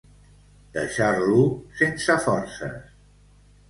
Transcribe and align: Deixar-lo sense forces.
Deixar-lo 0.77 1.45
sense 1.83 2.19
forces. 2.29 2.79